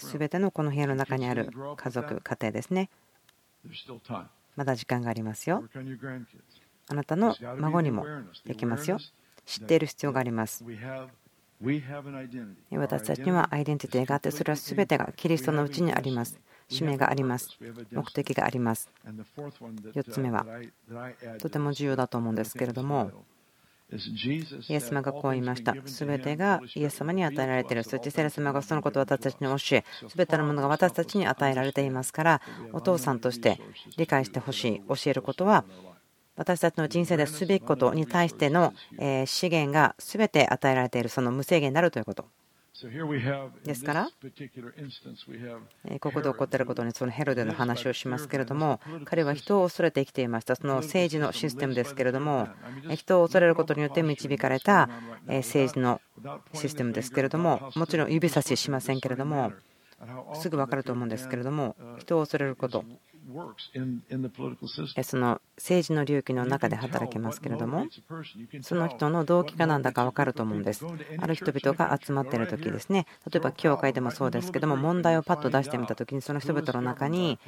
[0.01, 2.88] すべてのこの部屋の中にある家族、家庭ですね。
[4.57, 5.64] まだ時間がありますよ。
[6.90, 8.07] あなたの孫にも
[8.47, 8.99] できますよ。
[9.44, 10.64] 知っている必要があります。
[11.61, 16.38] 私たちにはアイデンティティがあって、それは全てがキリストのうちにあります。
[16.68, 17.49] 使命があります。
[17.90, 18.90] 目的があります。
[19.94, 20.47] 4つ目は、
[21.38, 23.11] とても重要だと思うんですけれども、
[23.90, 25.75] イエス様がこう言いました。
[25.87, 27.85] すべてがイエス様に与えられている。
[27.85, 32.42] そしてセレス様がそのことを私たちに教え、すべてのものが私たちに与えられていますから、
[32.73, 33.59] お父さんとして
[33.97, 35.64] 理解してほしい、教えることは
[36.38, 38.72] 私たちの人生ですべきことに対しての
[39.27, 42.24] 資源が全て与えられている、その無制限になるということ。
[43.64, 44.09] ですから、
[46.01, 52.48] ここで起こっていることにそのヘロデの話をしますけれども、彼は人を恐れて生きていました、その政治のシステムですけれども、
[52.94, 54.88] 人を恐れることによって導かれた
[55.27, 56.01] 政治の
[56.55, 59.53] システムですけれども、もちろん指差ししませんけれども、
[60.35, 62.85] すぐ分かると思うんですけれども、人を恐れること、
[65.03, 67.88] その政治の隆起の中で働きますけれども、
[68.61, 70.87] その人の動機が何だか分かると思うんです。
[71.17, 77.41] ある人々が集まっている時ですね、例えば教会でもそうですけども、問題をパッと出してみた時に、その人々の中に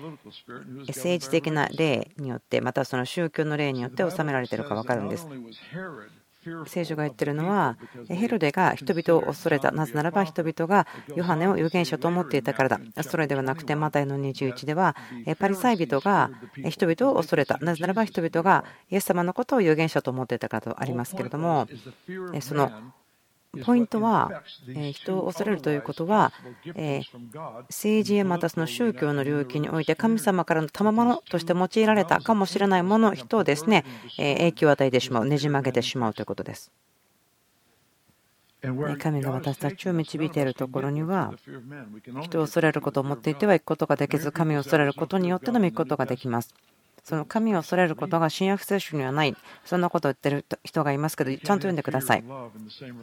[0.88, 5.28] 政治的な例によって、またその宗教の例によって収められているか分かるんです。
[6.66, 7.76] 聖書が言ってるのは
[8.08, 9.70] ヘロデが人々を恐れた。
[9.72, 12.80] なぜならば人々がヨハネを預言者と思っていたからだ。
[13.02, 14.96] それではなくてマタイの21では
[15.38, 16.30] パリサイ人が
[16.68, 17.58] 人々を恐れた。
[17.58, 21.66] なぜならば人々がイエス様のことを預言者と思っていたからとありますけれども
[22.40, 22.70] その
[23.64, 24.42] ポイントは
[24.92, 26.32] 人を恐れるということは
[27.68, 33.84] 政治やまたその宗教の領域において神様からの賜物として用いられたかもしれないもの人をですね
[34.16, 36.70] 影響を与えてしまうねじ曲げてしまうということです。
[38.98, 41.32] 神が私たちを導いているところには
[42.20, 46.54] 人を恐れることを持っていてはいくことができず神を恐れることによってのみくことができます。
[47.04, 52.22] その神を恐れることが新約聖書にはない、そんなことを言ってる人がいますけど、ちゃんと読んでください。
[52.22, 52.50] ま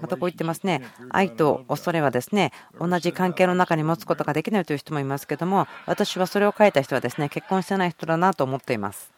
[0.07, 9.11] たこう言ってますね、愛と恐れはですね、同じ関係の中に持つことができないという人もいますけども、私はそれを書いた人はですね、結婚してない人だなと思っています。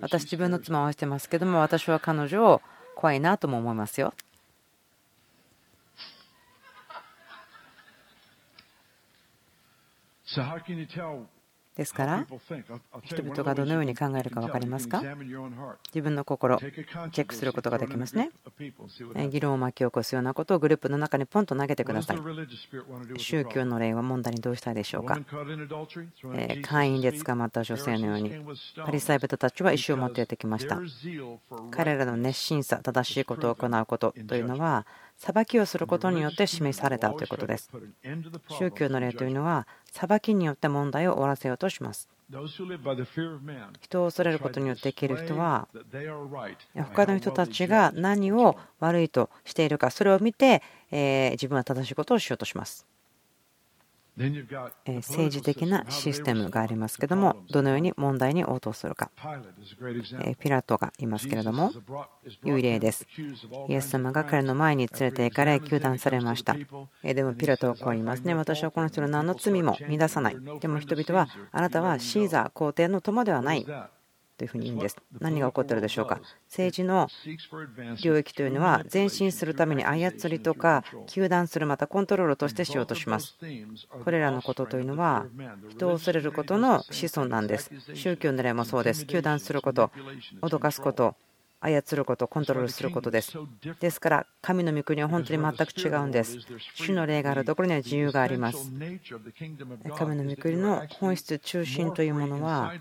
[0.00, 2.62] 私、自分の妻を愛してますけども、私は彼女を
[2.96, 4.14] 怖いなとも思いますよ。
[11.76, 12.26] ですから
[13.02, 15.02] 人々がどのように考えるか分かりますか
[15.88, 18.30] 自分の心チェックすることができますね
[19.30, 22.18] 議論を巻き起こすようなことをグループの中にポンと投げてください
[23.18, 25.20] 宗教の例は問題にどうしたいでしょうか
[26.62, 28.32] 会員で捕まった女性のように
[28.82, 30.80] パリサイ人たちは意思を持ってやってきました
[31.70, 37.70] 彼らの熱心さ正しいことを行うことというのは裁きをすることによって示されたということです。
[38.50, 42.08] 宗教の例というのは、裁きによって問題を終わらせようとします。
[43.80, 45.68] 人を恐れることによって生きる人は、
[46.74, 52.86] 他の人たちが何を悪いとしているか、それを見て、自分は正しいことをしようとします。
[54.16, 59.10] 政治的なシステムがありますけどもどのように問題に応答するか。
[60.40, 61.70] ピラトがいますけれども
[62.42, 63.06] 有例です。
[63.68, 66.56] イエス様が彼の前に連れて行かれ糾弾されました。
[67.02, 68.20] でもピラトはこう言います。
[68.22, 70.36] ね私はこの人の何の罪も乱さない。
[70.60, 73.66] でも人々はあなたはシーザー皇帝の友ではない
[74.36, 74.96] というふうに言うんです。
[75.20, 76.20] 何が起こっているでしょうか？
[76.48, 77.08] 政治の
[78.02, 83.38] 領域というのは前進するために操りとか糾弾するまたコントロールとしてしようとします。
[84.04, 85.26] これらのことというのは
[85.70, 87.70] 人を恐れることの子孫なんです。
[87.94, 89.04] 宗教の例もそうです。
[89.04, 89.90] 糾弾すること、
[90.42, 91.14] 脅かすこと、
[91.60, 93.32] 操ること、コントロールすることです。
[93.80, 96.38] ですから、神の御国は本当に全く違うんです。
[96.74, 98.70] 主の霊があるところには自由があります。
[99.96, 102.74] 神の御国の本質、中心というものは、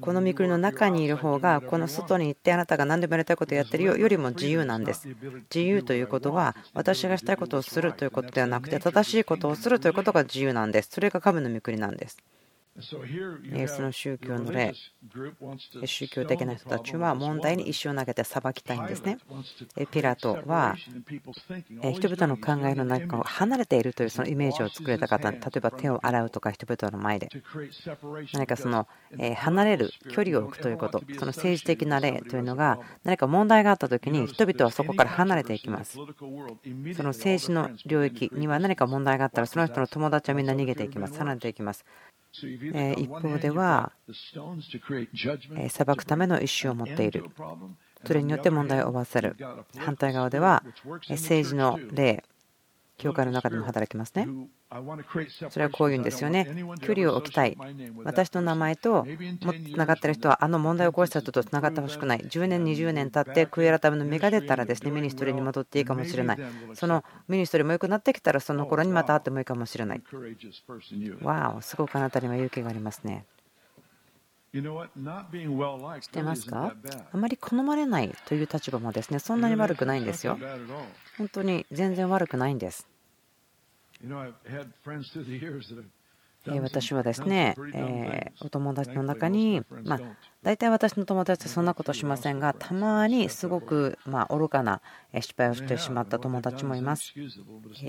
[0.00, 5.08] この御国の中にいる方が、この外に行ってあなたが何でもやりたいことをやってるよよりも自由なんです。
[5.54, 10.88] 自由ということは、私がしたいことをするということではなくて、正しいことをするということが自由なんです。
[10.90, 12.16] それが神の御国なんです。
[12.80, 14.74] その宗教の例、
[15.84, 19.18] 宗教的な人たちは問題に石を投げて裁きたいんですね。
[19.90, 27.30] ピラトは人々の考えの中を離れているというそのイメージを作れた方、例えば手を洗うとか人々の前で、
[28.34, 28.86] 何かその
[29.36, 35.94] 離れる、距離を置くということ、その政治的な例というのが何か問題があったときに人々はそこから離れていきます。
[35.94, 36.02] そ
[37.02, 41.84] の政治の領域には何か問題があったらその人の友達はみんな逃げていきます、離れていきます。
[42.96, 43.92] 一方では
[45.68, 47.24] 裁くための意思を持っている
[48.04, 49.36] それによって問題を負わせる
[49.76, 50.62] 反対側では
[51.08, 52.24] 政治の霊
[52.98, 54.28] 教会の中でも働きますね。
[55.48, 56.44] それはこういうんですよね。
[56.80, 57.56] 距離を置きたい。
[58.02, 59.06] 私の名前と
[59.72, 62.18] つながっている人は、あの問題を起こした人とつながってほしくない。
[62.18, 66.38] 10年、20年経って悔い改めの芽が出たらですね、ミニストリーに戻っていいかもしれない。
[66.74, 70.02] そのミニストリーも良くなってきたら、その頃にまた会ってもいいかもしれない。
[71.22, 73.24] わお、すごくあなたには勇気がありますね。
[74.52, 74.62] 知っ
[76.10, 76.74] てますか？
[77.12, 80.38] あまり好まれないという立場もですねそんなに悪くないんですよ。
[81.18, 82.88] 本当に全然悪くないんです。
[86.60, 90.00] 私はですね、えお友達の中に、まあ、
[90.42, 94.80] 大体私の友達はそんなことしませんが、たまにすごくま愚かな
[95.12, 97.12] 失敗をしてしまった友達もいます。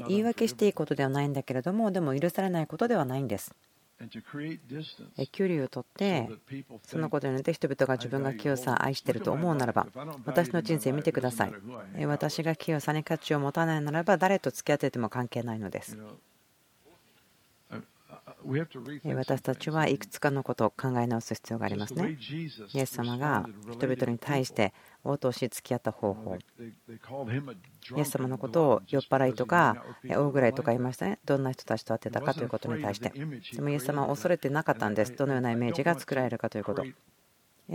[0.08, 3.53] 言い訳していいことではないんだけれども、でも許されないことではないんです。
[5.31, 6.29] 距離をとって
[6.83, 9.88] そのことによって人々が自分が清さを愛していると思うならば
[10.25, 12.05] 私の人生見てください。
[12.05, 15.97] 私が清さに価値を持たないならば誰と付き合ってても関係ないのです。
[19.13, 22.17] 私たちはいくつかのことを考え直す必要がありますね。
[22.74, 24.74] イエス様が人々に対して
[25.08, 26.36] 応答し付き合った方法。
[26.36, 31.20] イエス様のことを酔っ払いとか大ぐらいとか言いましたね。
[31.26, 33.10] どんな人たちと会ってたかということに対して。
[33.10, 35.16] でもイエス様は恐れてなかったんです。
[35.16, 36.84] どのようなイメージが作られるかということ。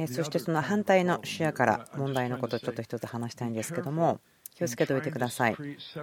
[0.07, 4.21] そしてその反対の視野から問題のことをちょっと一つ話したいんですけども
[4.55, 5.57] 気をつけておいてください。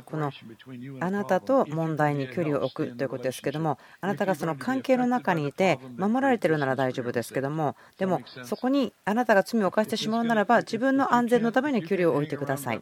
[0.05, 0.31] この
[0.99, 12.81] あなたと問題に距離を置くということですけどもあなたがその関係の中にいて守られてるなら大丈夫ですけどもでもそこにあなたが罪を犯してしまうならば自分の安全のために距離を置いてください。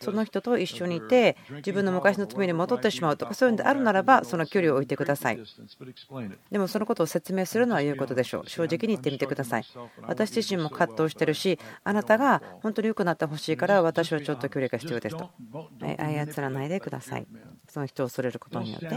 [0.00, 5.40] その人と一緒にいて自分の昔の罪に戻ってしまうとかそういうのであるならばその距離を置いてください。
[6.50, 8.48] でもそのことを説明するのは言うことでしょう。
[8.48, 9.64] 正直に言ってみてください。
[10.06, 15.30] 私自身も葛藤してるしあなたが本当に良くなってほしいから私はちょっと距離が必要ですと。
[15.80, 17.26] 操らないでください。
[17.68, 18.88] その人を恐れることによって、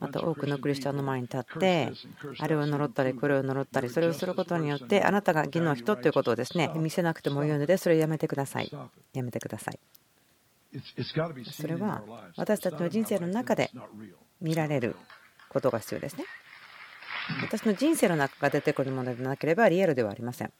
[0.00, 1.92] また多くのクリスチャンの前に立って、
[2.38, 8.70] あれを呪ったり、これを呪ったり、それをすることによって、あなたが義の人ということをですね見せなくてもいいので、それをやめてください。
[9.12, 9.78] やめてください。
[11.50, 12.02] それは
[12.36, 13.70] 私たちの人生の中で
[14.40, 14.96] 見られる
[15.48, 16.24] ことが必要ですね。
[17.42, 20.52] 私の人生の中が出てくるものでなければリアルではありません。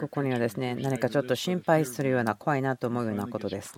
[0.00, 3.74] ここにはですね何かちょっと心配するような怖いなと思うようなことです。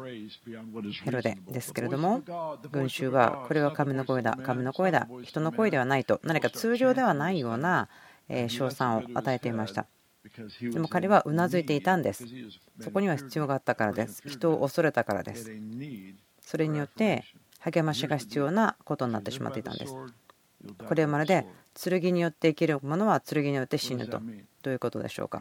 [1.04, 2.22] ヘロデですけれども
[2.70, 7.88] 群衆はこれは神の声だ神の声だ人の声ではないと何か通常ではないような
[8.48, 9.86] 称賛を与えていました。
[10.60, 12.24] でも彼はうなずいていたんです。
[12.80, 14.22] そこには必要があったからです。
[14.26, 15.50] 人を恐れたからです。
[16.40, 17.24] それによって
[17.60, 19.94] 励ましが必要なことになってしまっていたんです。
[20.86, 24.20] これはまるで剣によって生きる者は剣によって死ぬと。
[24.66, 25.40] どういうことでしょうか？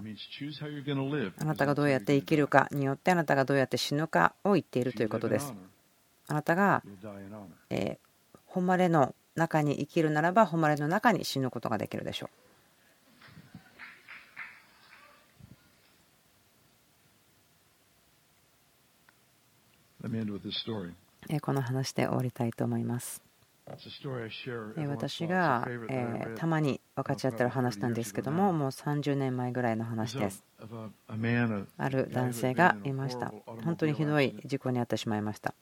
[1.40, 5.52] あなたがどうやって生きるかによってあなたがどうやって死ぬかを言っているということです。
[6.28, 6.84] あなたが、
[7.72, 7.98] え
[8.46, 12.30] 誉れの中に生きるならば誉れの中に死ぬことができるでしょ
[20.04, 21.40] う。
[21.42, 23.24] この話で終わりたいと思います。
[24.88, 25.68] 私が
[26.36, 30.44] たまに分かち合ってる話なんですけどももう30年前ぐらいの話です。
[31.78, 33.34] ある男性がいました。
[33.64, 35.56] 本当にひどい事故に遭ってしまいました。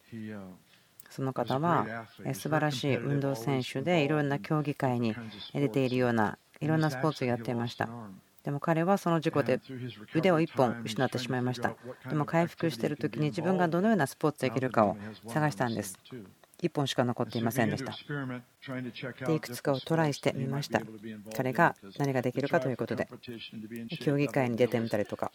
[1.09, 5.15] その方は素晴らしい運動選手でいろんな競技会に
[5.53, 7.87] 出ているようないろんなスポーツをやっていました。
[8.43, 9.61] でも彼はその事故で
[10.13, 11.75] 腕を1本失ってしまいました。
[12.09, 14.97] でも回復している時に自分がどのようなスポーツできるかを
[15.27, 15.97] 探したんです
[16.63, 17.93] 1本しか残っていませんでした。
[19.25, 20.81] でいくつかをトライしてみました。
[21.35, 23.09] 彼が何ができるかということで、
[23.99, 25.31] 競技会に出てみたりとか、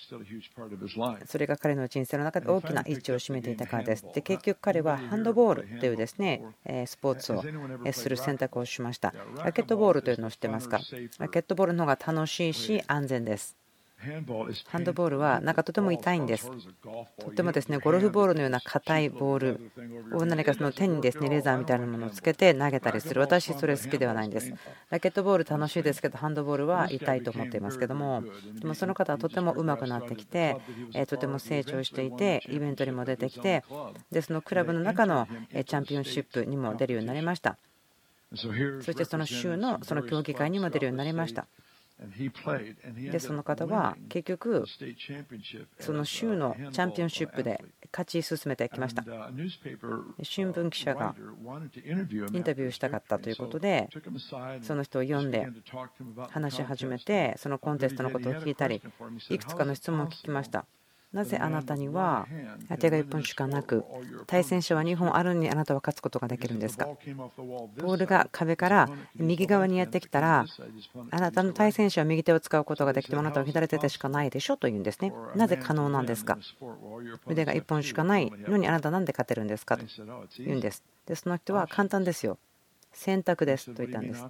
[1.26, 4.06] それが彼の人生の中で大きな位置を占めていたからです。
[4.14, 6.42] で結局彼はハンドボールというですね
[6.86, 7.44] スポーツを
[7.92, 9.12] する選択をしました。
[9.44, 10.80] ラケットボールというのを知ってますか？
[11.18, 13.56] ラケットボールの方が楽しいし安全です。
[13.98, 16.48] ハンドボールはなんかとても痛いんです。
[17.18, 24.54] とてもですねゴルフボールのような硬いボールを何かその手にですねレーザーみたいなものをつけて投げたりする私それ好きではないんです。
[24.90, 28.22] ラケットボール楽しいですけどハンドボールは痛いと思っていますけども
[28.60, 30.56] でもその方はとても上手くなってきて
[31.08, 33.64] とても成長していてイベントにも出てきて
[34.12, 37.56] でそのクラブの中のチャンピオンシップにも出るようになりました。
[38.32, 41.46] そしてその州のその競技会にも出るようになりました。
[43.10, 44.64] でその方は結局
[45.80, 47.60] その州のチャンピオンシップで
[47.92, 49.04] 勝ち進めてきました。
[50.22, 51.16] 新聞記者が
[52.32, 53.88] インタビューしたかったということで
[54.62, 55.48] その人を呼んで
[56.30, 58.80] 話し始めてそのコンテストのことを聞いたり
[59.30, 60.66] いくつかの質問を聞きました
[61.10, 62.26] なぜあなたには
[62.78, 63.82] 手が1本しかなく
[64.26, 66.86] 対戦者は2本あるのにあなたは勝つことができるんですか？
[66.86, 70.44] ボールが壁から右側にやってきたら
[71.10, 75.14] あなたの対戦者は右手を使うことができてもあなたは左手でしかないでしょというんですね。
[75.34, 76.38] なぜ可能なんですか？
[77.26, 79.78] 腕が1本しかないのにあなたなんで勝てるんですか？
[79.78, 79.84] と
[80.38, 80.84] 言うんです。
[81.06, 82.36] でその人は簡単ですよ。
[82.92, 84.26] 選択ですと言ったんです。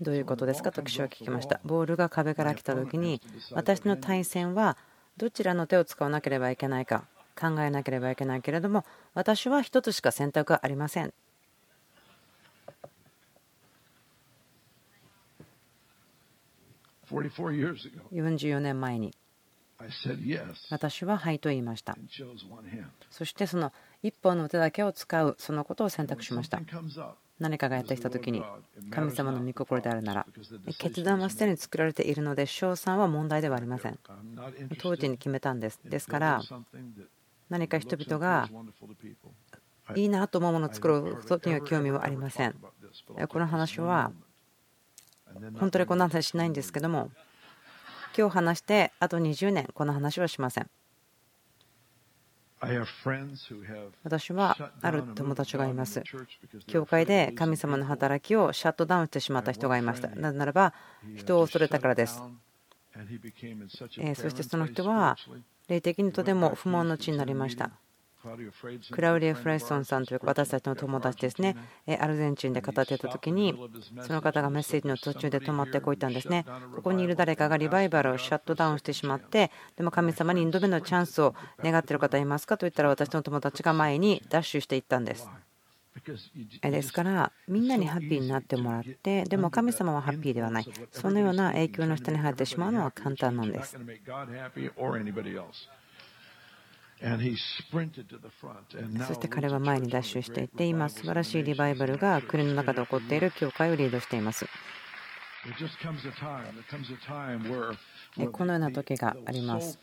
[0.00, 0.72] どういうことですか？
[0.72, 1.60] と記者は聞きました。
[1.64, 3.20] ボールが壁から来た時に
[3.52, 4.78] 私の対戦は
[5.16, 7.04] どちらの手を使わなければいけないか
[7.38, 8.84] 考えなければいけないけれども
[9.14, 11.12] 私は1つしか選択がありません。
[18.12, 19.12] 44年前に
[20.70, 21.94] 私ははいと言いました。
[23.10, 26.58] そしてその一本の手だけを使うそのことを選択しました
[27.42, 28.42] 何かがやってきた時に
[28.90, 30.26] 神様の御心であるなら
[30.78, 33.98] 決断はすでに作られているので賞賛は問題ではありません。
[34.78, 35.80] 当時に決めたんです。
[35.84, 36.40] ですから
[37.50, 38.48] 何か人々が
[39.96, 42.54] いいなと思うものを作ることには興味はありません。
[43.28, 44.12] この話は
[45.58, 47.10] 本当にこんな話しないんですけども
[48.16, 50.70] 今日話してあと20年この話はしません
[54.04, 56.02] 私はある友達がいます。
[56.68, 60.08] 教会で神様の働きをシャットダウンしてしまった人がいました。
[60.10, 60.72] なぜならば、
[61.16, 62.22] 人を恐れたからです。
[64.14, 65.16] そしてその人は、
[65.68, 67.70] 霊的にとても不毛の地になりました。
[68.90, 71.56] クラウディア・フレッソンさんという私たちの友達ですね、
[72.00, 73.58] アルゼンチンで語っていた時に、
[74.00, 76.46] その方がメッセージの途中で止まってこう言ったんですね。
[76.76, 85.28] ここにいる誰かがリバイバルをシャットダウンしてしまって、でも神様に2度目のチャンスを願っている方いますかと言ったら、私の友達が前にダッシュしていったんです。
[86.62, 93.76] ですから、みんなにハッピーになってもらって、でも神様はハッピーではない、そのような影響の下に入ってしまうのは簡単なんです。
[99.06, 104.46] そして彼は前にダッシュしていて、今、素晴らしいリバイバルが国の中で起こっている教会をリードしています。
[108.30, 109.80] このような時があります。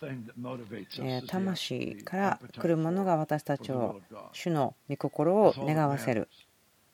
[1.27, 3.99] 魂から来るものが私たちを
[4.31, 6.29] 主の御心を願わせる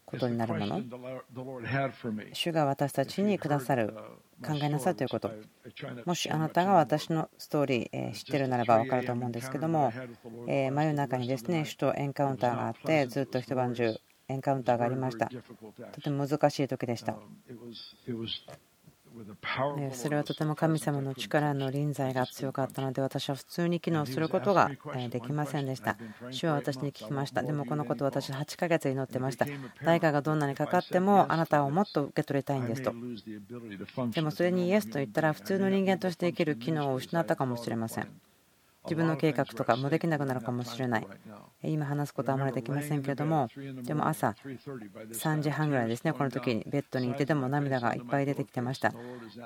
[0.06, 0.82] ことになるもの。
[2.34, 3.94] 主が私たちにくださる
[4.46, 5.32] 考えなさいということ。
[6.06, 9.92] もしあなたが私のストーリー知ってるならば分かると思うんですけども
[10.46, 13.96] 真夜中にですね主とエンカウンターがあってずっと一晩中
[14.28, 15.30] エンカウンターがありました。
[15.92, 17.16] とても難しい時でした
[19.94, 24.70] それはとても神様の力の臨在が強かったので私は普通に機能することが
[25.10, 25.98] できませんでした。
[26.32, 27.44] 主は私に聞きました。
[27.44, 29.46] でもこのこと私8ヶ月祈ってました。
[29.84, 32.94] 代価がどんなにかかってもあなたをもっと受け取りたいんですと。
[34.12, 38.08] でもそれにイエスと言ったら普通の人間として生きる機能を失ったかもしれません
[38.86, 41.08] 自分の計画とかもできなくなるかもしれない。
[41.64, 43.50] 今話すことはあまりできませんけれども
[43.84, 48.94] でも朝3時半ぐらいですねこの時にベッドにいてでも涙がいっぱい出てきてました。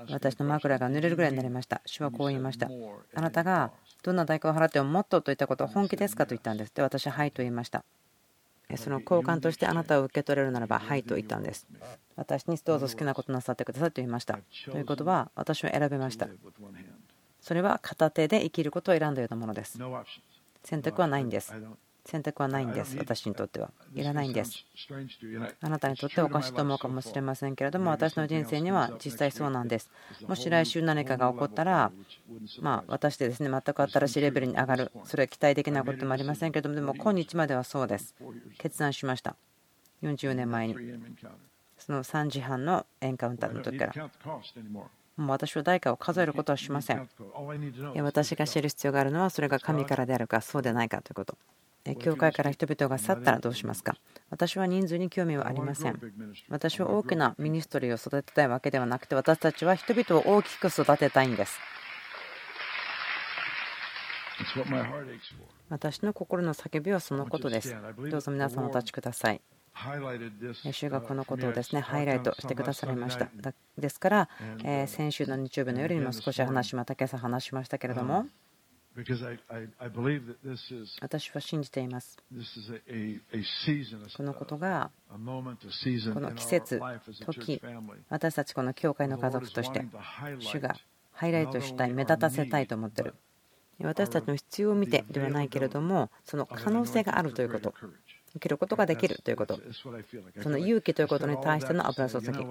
[0.09, 1.81] 私の枕が濡れるぐらいになりました。
[1.85, 2.69] 主はこう言いました。
[3.15, 3.71] あなたが
[4.03, 6.73] どんな代価を払ってももっとといったことは本気ですかと言ったんです。
[6.73, 7.83] で私ははいと言いました。
[8.77, 11.67] その交換としてあなたを受け取れるならばはいと言ったんです。
[12.15, 14.39] 私にどうぞ好きなことなさってくださいと言いました。
[14.65, 16.27] ということは私は選べました。
[17.41, 19.79] それは片手で生きることを選んだようなものです。
[20.63, 21.53] 選択はないんです。
[22.05, 23.71] 選択はないんです、私にとっては。
[23.93, 24.65] いらないんです。
[25.61, 29.91] あなたにとってはおかしいと思うかもしれませんけれども、私の人生には実際そうなんです。
[30.27, 31.91] もし来週何かが起こったら、
[32.61, 38.15] まあ、私でですね、全く新しいレベルに上がる、それは期待できないこともありませんけれども、でも今日まではそうです。
[38.57, 39.35] 決断しました。
[40.01, 40.75] 40年前に。
[41.77, 44.09] その3時半のエンカウンターの時から。
[45.19, 47.09] もう私は代価を数えることはしません。
[48.01, 51.37] 私が知る必要があるのはそれが神からであるかそうでないかということ。
[51.99, 53.95] 教会から人々が去ったらどうしますか？
[54.29, 55.99] 私は人数に興味はありません。
[56.49, 61.59] 私は大きなミニストリーを育てたいわけではなくて私たちは人々を大きく育てたいんです。
[65.69, 67.75] 私の心の叫びはそのことです。
[68.09, 69.41] どうぞ皆さんお立ちください。
[70.71, 73.29] 主がこのことをですねハイライトしてくださりました。
[73.77, 74.29] ですから、
[74.63, 78.27] え先週の日曜日の夜にも少し話また今朝話しましたけれども。
[81.01, 82.17] 私は信じています。
[84.17, 86.81] このことが、この季節、
[87.25, 87.61] 時、
[88.09, 89.85] 私たちこの教会の家族として、
[90.39, 90.75] 主が
[91.13, 93.13] ハイライトしたい、目立たせたいと思ってる。
[93.81, 97.73] 私たちの必要を見てではないけれども、その可能性があるということ。
[98.35, 99.59] 受けることができるということ、
[100.41, 102.45] その勇気ということに対しての油注ぎ。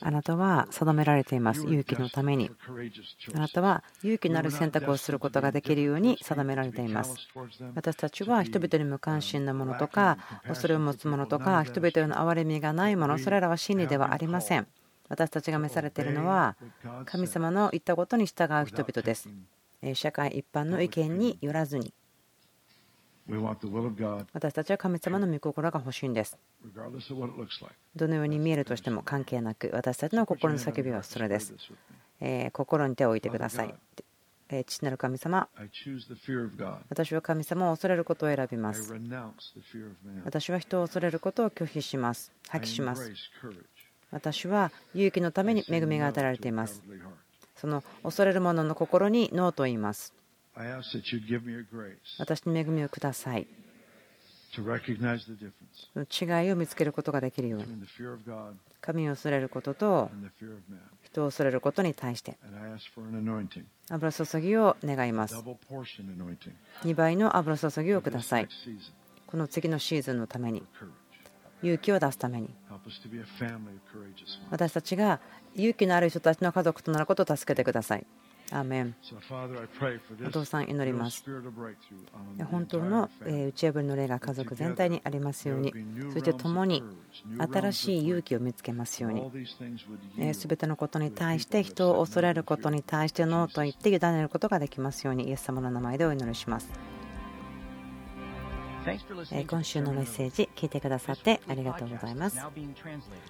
[0.00, 2.50] あなたは定められています、勇気のために。
[3.34, 7.16] あなたは勇気のある選択をすることができるように定められています。
[7.74, 14.66] 私たちは人々に無関心なものとか、恐れを持つものとか、人々への憐れみがないもの、それらは真理ではありません。
[15.08, 16.56] 私たちが召されているのは、
[17.06, 19.28] 神様の言ったことに従う人々です。
[19.94, 21.94] 社会一般の意見によらずに。
[24.32, 26.38] 私たちは神様の御心が欲しいんです。
[27.96, 31.54] どのように見えるとしても関係なく、私たちの心の叫びはそれです。
[32.20, 33.74] え心に手を置いてください。
[34.66, 35.48] 父なる神様、
[36.90, 38.94] 私は神様を恐れることを選びます。
[40.24, 42.32] 私は人を恐れることを拒否します。
[42.48, 43.10] 破棄します。
[44.10, 46.82] 私は勇気のために恵みが与えられています。
[47.56, 50.12] その恐れる者の心にノーと言います。
[52.18, 53.46] 私に恵みをください。
[56.20, 57.66] 違いを見つけることができるように。
[58.82, 60.10] 神を恐れることと
[61.04, 62.36] 人を恐れることに対して
[63.88, 65.36] 油注ぎを願います。
[65.36, 68.48] 2倍の油注ぎをください。
[69.26, 70.62] この次のシーズンのために
[71.62, 72.50] 勇気を出すために
[74.50, 75.20] 私たちが
[75.54, 78.06] 勇気のある人たちの家族となることを助けてください。
[78.52, 78.94] アーメン
[80.26, 81.24] お父さん祈ります。
[82.50, 85.72] 本当の打ち破りの霊が家族全体にありますように。
[86.12, 86.82] そして共に
[87.38, 89.30] 新しい勇気を見つけますように。
[90.16, 96.70] 全てのことに対して人を恐れることに対してノーと言って委ねることができますようにイエス様の名前でお祈りします。
[99.48, 102.38] 今週のメッセージ聞いてくださってありがとうございます。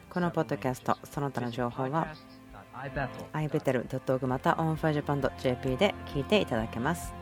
[0.09, 2.09] このポッドキャストその他の情報は
[2.75, 7.15] iBethel.org またオンファイジャパンド .jp で聞いていただけます。